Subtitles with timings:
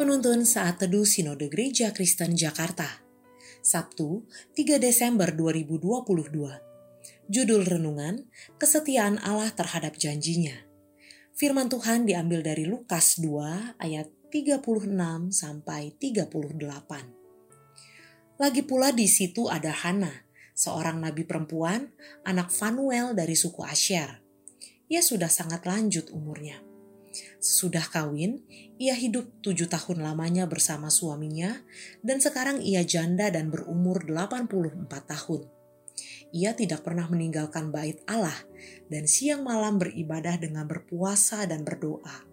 [0.00, 3.04] Penuntun Saat Teduh Sinode Gereja Kristen Jakarta.
[3.60, 4.24] Sabtu
[4.56, 8.24] 3 Desember 2022 Judul Renungan
[8.56, 10.56] Kesetiaan Allah terhadap janjinya.
[11.36, 14.88] Firman Tuhan diambil dari Lukas 2 ayat 36
[15.36, 20.24] sampai 38 Lagi pula di situ ada Hana,
[20.56, 21.92] seorang nabi perempuan,
[22.24, 24.16] anak Fanuel dari suku Asher.
[24.88, 26.69] Ia sudah sangat lanjut umurnya
[27.40, 28.44] Sesudah kawin,
[28.80, 31.64] ia hidup tujuh tahun lamanya bersama suaminya
[32.00, 35.48] dan sekarang ia janda dan berumur 84 tahun.
[36.30, 38.36] Ia tidak pernah meninggalkan bait Allah
[38.86, 42.24] dan siang malam beribadah dengan berpuasa dan berdoa.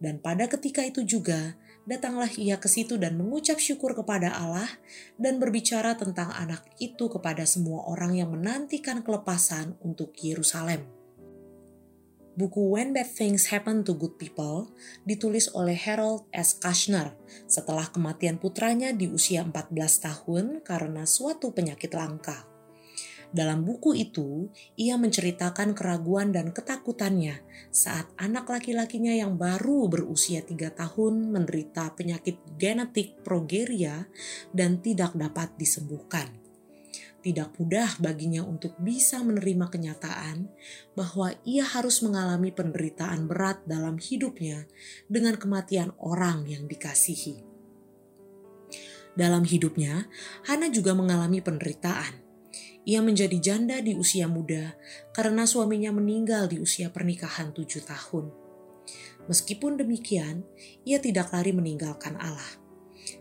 [0.00, 4.68] Dan pada ketika itu juga, datanglah ia ke situ dan mengucap syukur kepada Allah
[5.16, 10.99] dan berbicara tentang anak itu kepada semua orang yang menantikan kelepasan untuk Yerusalem.
[12.30, 14.70] Buku When Bad Things Happen to Good People
[15.02, 16.54] ditulis oleh Harold S.
[16.62, 17.18] Kushner
[17.50, 22.46] setelah kematian putranya di usia 14 tahun karena suatu penyakit langka.
[23.34, 24.46] Dalam buku itu,
[24.78, 27.42] ia menceritakan keraguan dan ketakutannya
[27.74, 34.06] saat anak laki-lakinya yang baru berusia tiga tahun menderita penyakit genetik progeria
[34.54, 36.49] dan tidak dapat disembuhkan
[37.20, 40.48] tidak mudah baginya untuk bisa menerima kenyataan
[40.96, 44.64] bahwa ia harus mengalami penderitaan berat dalam hidupnya
[45.04, 47.44] dengan kematian orang yang dikasihi.
[49.12, 50.08] Dalam hidupnya,
[50.48, 52.24] Hana juga mengalami penderitaan.
[52.88, 54.72] Ia menjadi janda di usia muda
[55.12, 58.32] karena suaminya meninggal di usia pernikahan tujuh tahun.
[59.28, 60.48] Meskipun demikian,
[60.88, 62.56] ia tidak lari meninggalkan Allah.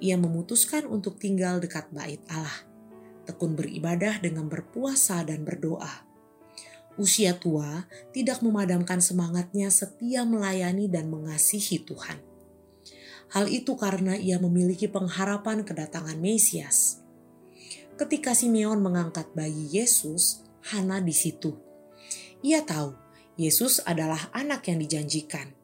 [0.00, 2.71] Ia memutuskan untuk tinggal dekat bait Allah
[3.24, 6.06] tekun beribadah dengan berpuasa dan berdoa.
[7.00, 12.20] Usia tua tidak memadamkan semangatnya setia melayani dan mengasihi Tuhan.
[13.32, 17.00] Hal itu karena ia memiliki pengharapan kedatangan Mesias.
[17.96, 21.56] Ketika Simeon mengangkat bayi Yesus, Hana di situ.
[22.44, 22.92] Ia tahu
[23.40, 25.56] Yesus adalah anak yang dijanjikan.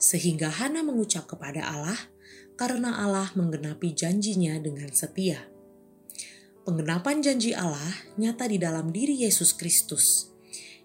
[0.00, 2.08] Sehingga Hana mengucap kepada Allah,
[2.56, 5.51] karena Allah menggenapi janjinya dengan setia.
[6.62, 10.30] Penggenapan janji Allah nyata di dalam diri Yesus Kristus.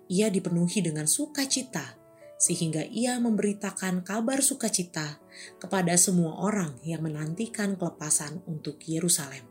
[0.10, 1.94] Ia dipenuhi dengan sukacita,
[2.42, 5.22] sehingga ia memberitakan kabar sukacita
[5.62, 9.46] kepada semua orang yang menantikan kelepasan untuk Yerusalem.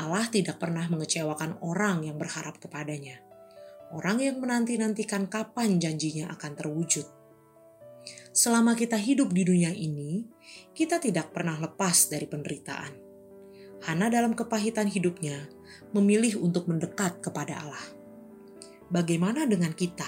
[0.00, 3.20] Allah tidak pernah mengecewakan orang yang berharap kepadanya.
[3.92, 7.04] Orang yang menanti-nantikan kapan janjinya akan terwujud.
[8.32, 10.24] Selama kita hidup di dunia ini,
[10.72, 13.11] kita tidak pernah lepas dari penderitaan
[13.82, 15.50] Hana dalam kepahitan hidupnya
[15.90, 17.86] memilih untuk mendekat kepada Allah.
[18.94, 20.06] Bagaimana dengan kita?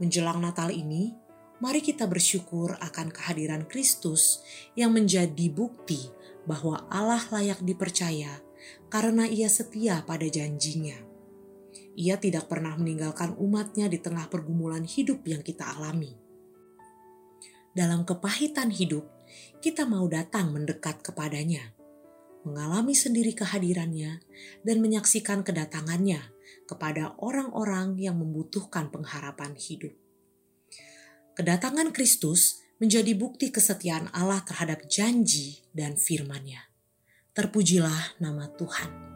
[0.00, 1.12] Menjelang Natal ini,
[1.60, 4.40] mari kita bersyukur akan kehadiran Kristus
[4.72, 6.08] yang menjadi bukti
[6.48, 8.40] bahwa Allah layak dipercaya
[8.88, 10.96] karena ia setia pada janjinya.
[12.00, 16.16] Ia tidak pernah meninggalkan umatnya di tengah pergumulan hidup yang kita alami.
[17.76, 19.04] Dalam kepahitan hidup,
[19.60, 21.76] kita mau datang mendekat kepadanya
[22.46, 24.22] mengalami sendiri kehadirannya,
[24.64, 26.20] dan menyaksikan kedatangannya
[26.64, 29.92] kepada orang-orang yang membutuhkan pengharapan hidup.
[31.34, 36.70] Kedatangan Kristus menjadi bukti kesetiaan Allah terhadap janji dan firman-Nya.
[37.36, 39.09] Terpujilah nama Tuhan.